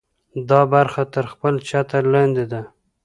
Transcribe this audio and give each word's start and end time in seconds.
دا 0.49 0.61
برخه 0.73 1.03
تر 1.13 1.25
خپل 1.33 1.53
چتر 1.69 2.03
لاندې 2.13 2.45
ده. 2.51 2.61